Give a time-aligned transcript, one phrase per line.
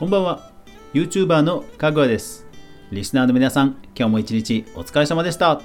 [0.00, 0.50] こんばんは。
[0.94, 2.46] YouTuber のかぐわです。
[2.90, 5.60] リスナーの皆さん今日も一日お疲れ様でした。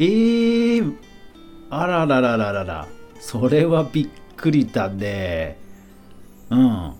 [0.00, 0.96] えー、
[1.70, 2.88] あらららららら。
[3.20, 5.60] それはびっくりだね。
[6.50, 6.92] うん。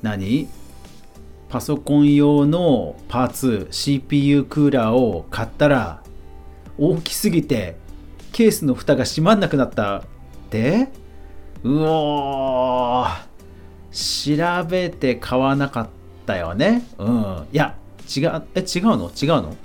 [0.00, 0.48] 何？
[1.50, 6.02] パソコン用のパーツ CPU クーラーを買ったら
[6.78, 7.76] 大きすぎて
[8.32, 10.02] ケースの蓋が閉まんなくなったっ
[10.48, 10.88] て？
[11.62, 13.35] うおー。
[13.96, 15.88] 調べて買わなかっ
[16.26, 16.86] たよね。
[16.98, 17.46] うん。
[17.52, 17.76] いや
[18.14, 18.42] 違う。
[18.54, 19.10] え違うの？
[19.10, 19.56] 違うの？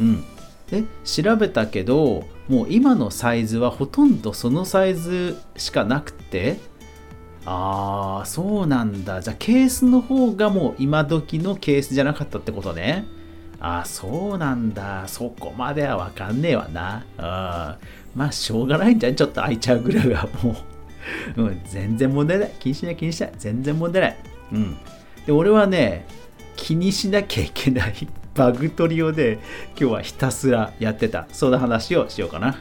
[0.00, 0.24] うん。
[0.70, 6.58] で調べたけどもう今のサイズはほとんどそのサイズしかなくて。
[7.46, 9.22] ああそうなんだ。
[9.22, 13.06] じゃあケースの方がもう今時のケースじゃなかったってことね。
[13.58, 15.08] あそうなんだ。
[15.08, 17.04] そこまではわかんねえわな。
[17.18, 17.78] あ
[18.14, 19.14] まあしょうがないんじゃん。
[19.16, 20.56] ちょっと開いちゃうぐらいはもう、
[21.36, 22.50] うん、全然問題ない。
[22.58, 23.32] 気にしない気にしない。
[23.38, 24.16] 全然問題ない。
[24.52, 24.78] うん。
[25.26, 26.06] で俺はね
[26.56, 29.38] 気にしなきゃいけない バグ取りをね
[29.78, 31.26] 今日はひたすらやってた。
[31.32, 32.58] そんな話をしようかな。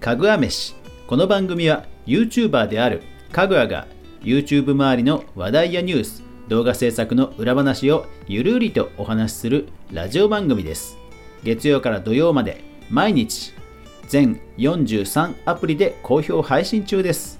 [0.00, 0.74] かぐわ飯。
[1.06, 3.86] この番組は YouTuber であるかぐわが
[4.22, 10.98] YouTube 周りの話題やニュース動画制作の裏話をゆるりとお話しするラジオ番組です。
[11.44, 13.54] 月曜から土曜まで毎日
[14.06, 17.38] 全43アプリで好評配信中です。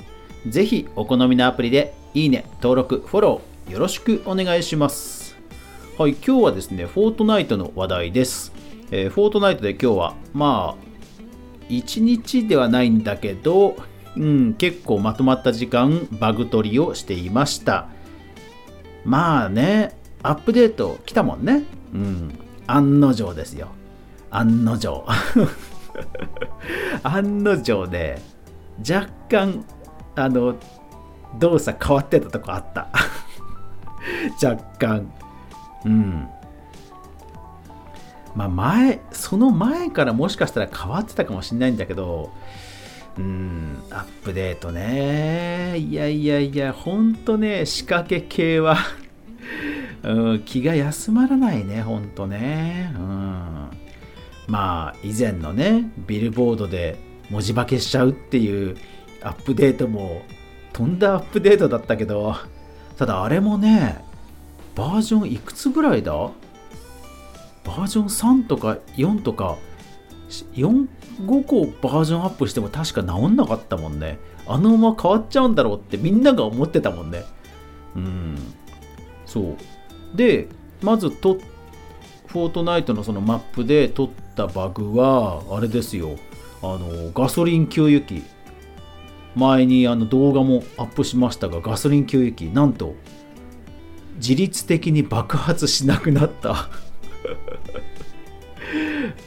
[0.49, 5.37] ぜひお好みのアプリでいいね、登録、フォローよろしくお願いします。
[5.99, 8.51] はい、今日はですね、フォートナイトの話題です、
[8.91, 13.77] えーフォートナイトで今日はまあ1日ではないんだけど、
[14.17, 17.89] うん、結構まとまった時間バグ取りをしていました。
[19.05, 21.65] まあねアップデート来たもんね。
[21.93, 23.69] うん案の定ですよ。
[24.33, 25.05] 案の定
[27.03, 28.21] 案の定で
[28.79, 29.65] 若干
[30.17, 30.57] あの
[31.39, 32.89] 動作変わってたとこあった。
[34.43, 35.13] 若干。
[35.85, 36.29] うん。
[38.35, 42.33] まあ前その前からもしかしたら変わってたかもしれないんだけど
[43.19, 45.77] うんアップデートね。
[45.79, 48.79] いやいやいやほんとね仕掛け系は
[50.03, 52.93] うん気が休まらないねほんとね。
[52.97, 53.82] うん。
[54.49, 56.99] まあ以前のねビルボードで
[57.31, 58.77] 文字化けしちゃうっていう
[59.23, 60.23] アップデートも
[60.73, 62.35] とんだアップデートだったけど
[62.97, 64.05] ただあれもね
[64.75, 66.13] バージョンいくつぐらいだ？
[66.13, 69.57] バージョン3とか4とか
[70.55, 70.89] 4
[71.27, 74.19] 5個バージョンアップしても確か治んなかったもんね。
[74.47, 77.23] あのまま変わっちゃうんだろうってみんなが思ってたもんね。
[77.95, 78.39] うん。
[79.27, 80.17] そう。
[80.17, 80.49] で
[80.83, 81.39] まずと
[82.33, 86.17] フォートナイトのそのマップで取ったバグはあれですよ。
[86.63, 88.23] あのガソリン給油機。
[89.35, 92.47] 前にあの動画もアップしましたがガソリン給油機。
[92.47, 92.95] なんと
[94.17, 96.71] 自律的に爆発しなくなった。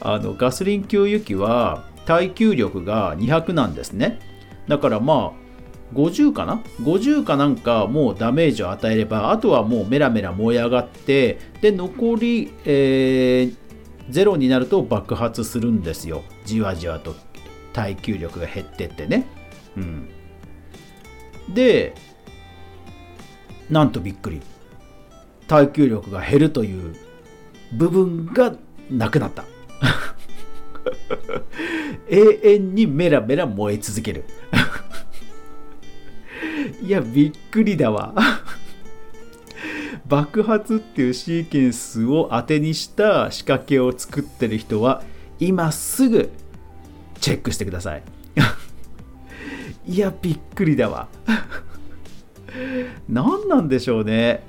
[0.00, 4.18] あのガソリン給油機は耐久力が200なんですね。
[4.66, 5.45] だからまあ
[5.94, 13.66] 50かな？50かなんかもうダメージを与えればあとはもうメラメラ燃え上がってで残り、えー
[14.08, 16.22] ゼロになると爆発するんですよ。
[16.44, 17.14] じわじわと。
[17.72, 19.26] 耐久力が減ってってね。
[19.76, 20.08] うん。
[21.52, 21.94] で
[23.68, 24.40] なんとびっくり。
[25.48, 26.96] 耐久力が減るという
[27.72, 28.54] 部分が
[28.90, 29.44] なくなった。
[32.08, 34.24] 永遠にメラメラ燃え続ける。
[36.86, 38.14] いやびっくりだわ。
[40.06, 45.02] 爆発っていうシーケンスを当てにした仕掛けを作ってる人は
[45.40, 46.30] 今すぐ
[47.20, 48.04] チェックしてください。
[49.88, 51.08] いやびっくりだわ。
[53.10, 54.44] 何なんでしょうね。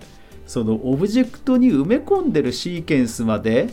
[0.45, 3.69] そのオブジェクトに埋め込んでるシーケンスまで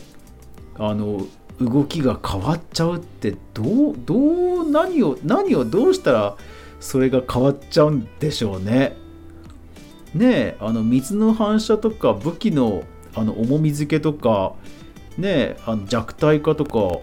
[0.79, 1.27] あの
[1.61, 4.15] 動きが変わっちゃうってどうど
[4.63, 6.35] う何を何をどうしたら
[6.85, 8.95] それが変わっちゃうんでしょうね。
[10.13, 12.83] ねえあの水の反射とか武器の
[13.15, 14.53] あの重み付けとか
[15.17, 16.99] ねえあの弱体化とか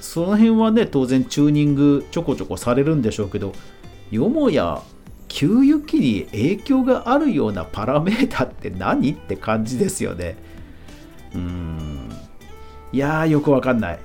[0.00, 3.52] その辺はね当然チューニングちょこちょこされるんでしょうけど
[4.12, 4.82] よもや
[5.26, 9.12] 給油機に影響があるようなパラメータって何？
[9.12, 10.36] って感じですよね。
[11.34, 12.08] うん。
[12.92, 13.98] いやーよくわかんない。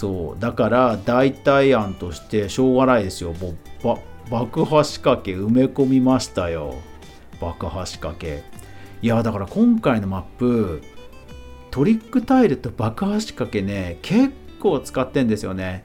[0.00, 3.34] そうだから代替案としてしょうがないですよ。
[3.34, 6.76] もう爆破仕掛け埋め込みましたよ。
[7.38, 8.42] 爆破仕掛け。
[9.02, 10.80] いやだから今回のマップ
[11.70, 15.84] トリックタイルと爆破仕掛けね結構使ってんですよね。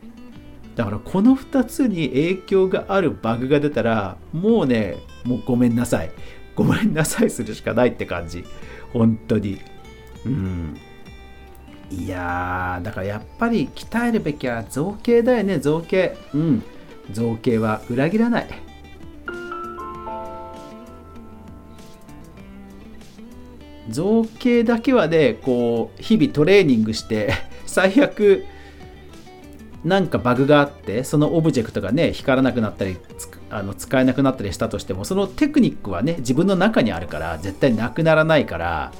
[0.78, 4.96] だからこの2つに影響があるバグが出たらもうね
[5.26, 6.12] もうごめんなさい。
[6.56, 8.46] ごめんなさいするしかないって感じ。
[8.94, 9.60] 本当に。
[10.26, 10.78] うん。
[11.92, 15.60] いやだからやっぱり鍛えるべきは造形だよね。
[15.60, 16.18] 造形。
[16.34, 16.64] うん。
[17.12, 18.48] 造形は裏切らない。
[23.90, 27.34] 造形だけはねこう日々トレーニングして
[27.66, 28.46] 最悪
[29.84, 32.98] なんかバグがあってそのオブジェクトがね光らなくなったり
[33.52, 38.92] あの使えなくなったりしたとしてもそのテクニックはね自分の中にあるから絶対なくならないから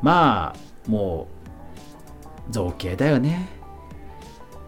[0.00, 1.43] まあもう
[2.50, 3.48] 造形だよね。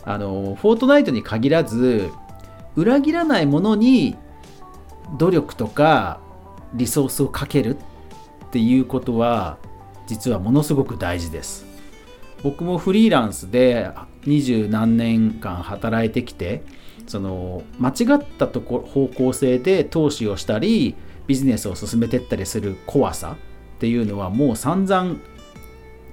[0.04, 2.10] あのフォートナイトに限らず
[2.76, 4.16] 裏切らないものに
[5.18, 6.20] 努力とか
[6.74, 9.58] リソースをかけるっていうことは
[10.06, 11.66] 実はものすごく大事です。
[12.42, 13.90] 僕もフリーランスで
[14.24, 16.62] 二十何年間働いてきて
[17.06, 20.94] その間違ったとこ方向性で投資をしたり
[21.26, 23.36] ビジネスを進めていったりする怖さ
[23.76, 25.16] っていうのはもう散々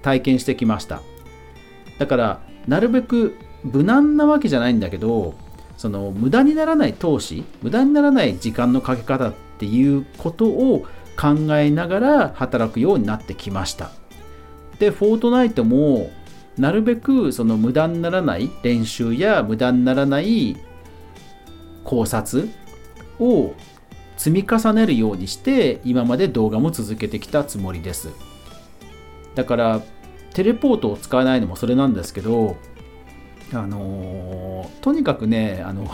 [0.01, 1.01] 体験してきました。
[1.97, 5.35] だからなるべく無難なわけじゃないんだけど
[5.77, 10.85] その無駄にならない投資無駄にならない時間のかけ方っていうことを
[11.19, 13.91] 考えながら働くようになってきました。
[14.79, 16.09] でフォートナイトも
[16.57, 20.57] なるべくその無駄にならない練習や無駄にならない
[21.83, 22.49] 考察
[23.19, 23.53] を
[24.17, 28.09] 積み重ねるようにして今まで動画も続けてきたつもりです。
[29.35, 29.81] だから
[30.33, 32.57] テレポートを使わないのもそれなんですけど
[33.53, 35.87] あのー、とにかくねあの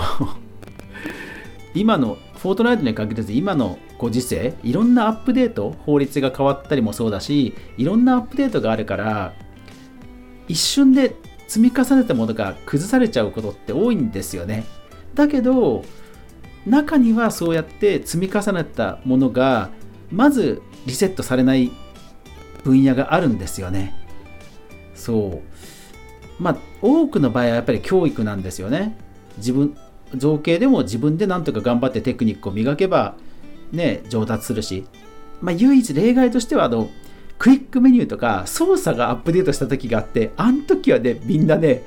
[1.74, 9.33] 今のフォートナイトに限らず今のご時世いろんなアップデート法律が変わったりもそうだしいろんなアップデートがあるから
[10.47, 11.15] 一瞬で
[11.47, 14.65] 積み重ねたものが崩されちゃうことって多いんですよね。
[15.15, 15.83] だけど
[16.65, 19.69] 中にはそうやって積み重ねたものが
[20.12, 21.71] まずリセットされない
[22.63, 23.98] 分野があるんですよね。
[24.99, 25.41] そ
[26.39, 26.43] う。
[26.43, 28.95] まあ多くの場合はやっぱり教育なんですよね。
[29.37, 29.75] 自分
[30.15, 33.15] 造形でも自分でなんとか頑張ってテクニックを磨けば
[33.71, 34.85] ね上達するし。
[35.41, 36.89] まあ唯一例外としてはあの
[37.37, 41.83] クイックメニューとか操作がアップデートした時があってあの時はねみんなね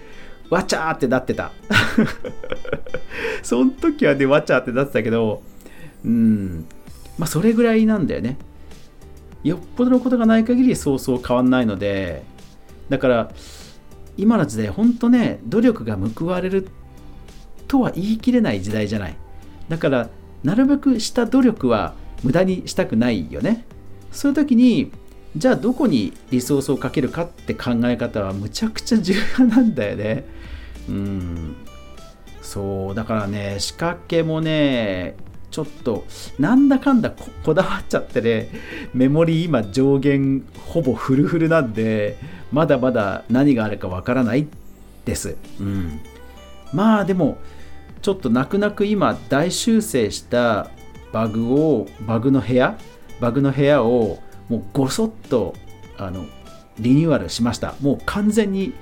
[0.48, 1.52] わちゃーってなってた。
[3.42, 5.42] その時はねわちゃーってなってたけど
[6.04, 6.64] うん。
[7.18, 8.38] まあそれぐらいなんだよね。
[9.44, 12.22] よっぽどのことがない限りそうそう変わんないので
[12.88, 13.32] だから
[14.16, 16.68] 今の時代ほんとね努力が報われる
[17.68, 19.16] とは言い切れない時代じゃない。
[19.68, 20.08] だから
[20.44, 23.64] なるべくした努力は無駄にしたくないよね。
[24.10, 24.92] そういう時に
[25.36, 30.24] じゃあどこにリソースをかけるかって考え方はむちゃくちゃ重要なんだよね。
[30.88, 31.56] うん。
[32.42, 35.14] そうだからね仕掛けもね
[35.50, 36.04] ちょっと
[36.38, 37.10] なんだかんだ
[37.44, 38.50] こだわっちゃってね
[38.92, 42.18] メモリ今上限ほぼフルフルなんで
[42.52, 44.46] まだまだ何があるかわからない
[45.04, 45.36] です。
[45.58, 46.00] うん、
[46.72, 47.38] まあでも
[48.02, 50.70] ちょっと泣く泣く今大修正した
[51.12, 52.78] バグをバグの部屋
[53.20, 54.18] バグの部屋を
[54.48, 55.54] もうごそっと
[55.96, 56.26] あの
[56.78, 57.74] リニューアルしました。
[57.80, 58.74] もう完全に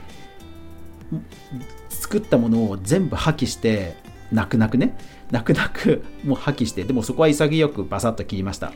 [1.88, 3.96] 作ったものを全部破棄して
[4.32, 4.96] 泣く泣くね。
[5.30, 8.72] 泣く泣くもう破棄してでもそこは潔くバサッと切りました。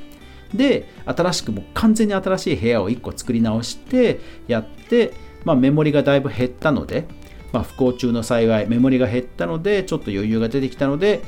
[0.54, 5.12] で新しくもう完全に新しい部屋を1個作り直してやって、
[5.44, 7.06] まあ、メモリがだいぶ減ったので、
[7.52, 11.23] まあ、不幸中の幸いメモリが減ったのでちょっと余裕が出てきたので、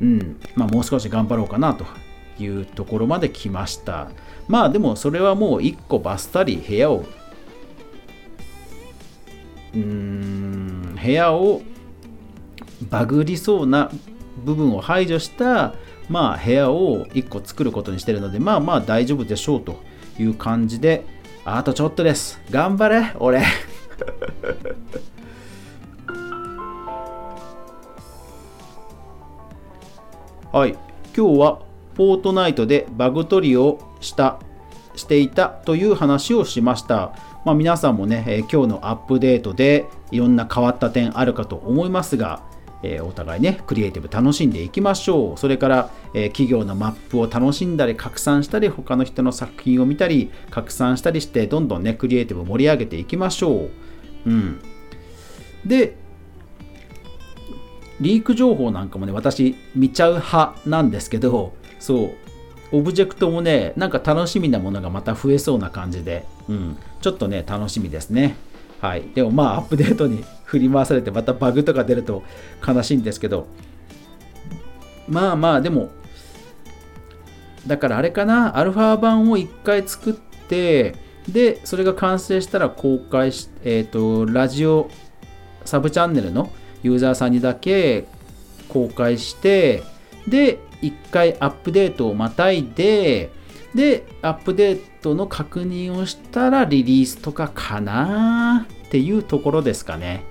[0.00, 1.86] うんまあ、もう少し頑張ろうかなと
[2.42, 4.10] いうところまで来ました。
[4.48, 7.04] まあでもそれはもう1個バスタリ部屋を
[9.74, 11.62] うーん部屋を
[12.90, 13.90] バグりそうな
[14.44, 15.74] 部分を排除した
[16.08, 19.82] まあ部屋を1個作ることにしてるのでまあまあ大丈夫でしょうと
[20.18, 21.04] いう感じで
[21.44, 22.40] あとちょっとです。
[22.50, 23.42] 頑張れ俺。
[30.52, 30.76] はい。
[31.16, 31.58] 今日は
[31.96, 34.38] フォートナイトでバグ取りをした
[34.94, 37.12] していたという話をしました。
[37.44, 42.42] まあ、皆さんもね、え、今日のアップデートでいろんな変わった点あるかと思いますが、
[42.82, 45.38] えー、お互いね、クリエイティブ楽しんでいきましょう。
[45.38, 53.68] それから、えー、企業のマップを楽しんだり、拡散したり、他の人の作品を見たり、拡散したりして、どんどんね、クリエイティブ盛り上げていきましょ
[54.26, 54.30] う。
[54.30, 54.60] うん。
[55.64, 55.96] で、
[58.00, 62.10] リーク情報なんかもね、私見ちゃう派なんですけど、そう
[62.72, 68.36] オブジェクトもねなんか楽しみなものがまた増えそうな感じで、うん、ちょっとね楽しみですね
[68.82, 69.04] はい。
[69.14, 72.24] でもまあアップデートに 振り回されてまたバグとか出ると
[72.66, 73.46] 悲しいんですけど。
[75.08, 75.88] まあまあでも
[77.66, 78.58] だからあれかな。
[78.58, 80.14] アルファ版を1回作っ
[80.48, 80.96] て
[81.28, 84.90] でそれが完成したら公開しえっ、ー、とラジオ
[85.64, 86.50] サブチャンネルの
[86.82, 88.06] ユーザーさんにだけ
[88.68, 89.84] 公開して
[90.26, 93.30] で1回アップデートをまたいで
[93.74, 100.24] でアップデートの確認をしたらリリースとかかなっていうところですかね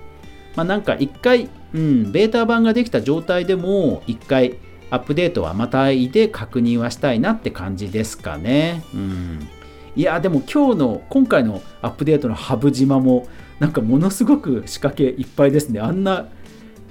[0.54, 4.58] まあなんか1回、うん、ベータ版ができた状態でも1回
[4.92, 8.84] アップデートはまたいで確認はしたいなって感じですかね。
[8.92, 9.48] うん。
[9.96, 13.26] いや、でも今日の、今回のアップデートのハブ島も、
[13.58, 15.80] なんかものすごく仕掛けいっぱいですね。
[15.80, 16.26] あんな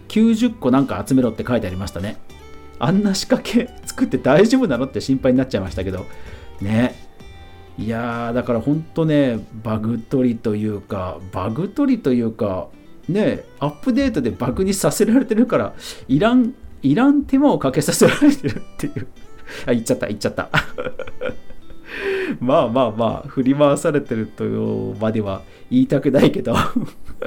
[0.08, 2.18] 90個なんか集めろって書いてありましたね。
[2.84, 6.06] あんな仕掛け作って大丈夫なのって心配になっちゃいましたけど、
[6.60, 6.96] ね。
[7.78, 12.70] いやー、だから本当ね、バグ取りというか、バグ取りというか、
[13.08, 15.74] ね、アップデートでバグにさせられてるから、
[16.08, 19.08] いらんいらん手間をかけさせられてるっていう
[19.68, 20.50] あ、言っちゃった、言っちゃった。
[22.40, 26.56] まあまあまあ、振り回されてるというまでは言いたくないけど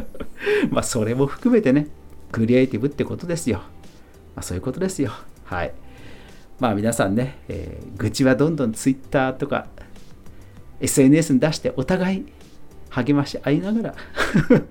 [0.70, 1.88] まあそれも含めてね、
[2.32, 3.58] クリエイティブってことですよ。
[4.34, 5.12] まあそういうことですよ。
[5.44, 5.72] はい。
[6.58, 9.66] まあ皆さんね、えー、愚痴はどんどん Twitter とか
[10.80, 12.26] SNS に出してお互い
[12.90, 13.94] 励まし合いながら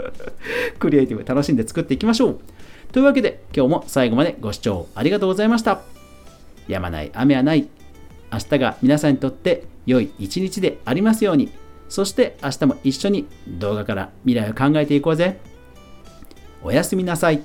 [0.80, 2.40] クリエイティブ楽しんで作っていきましょう。
[2.92, 5.82] というわけで今日も最後までご視聴ありがとうございました。
[6.68, 7.68] やまない雨はない。
[8.32, 11.52] 明日が皆さんにとって良い一日でありますように。
[11.90, 15.40] そして明日も一緒に動画から未来を考えていこうぜ。
[16.64, 17.44] おやすみなさい。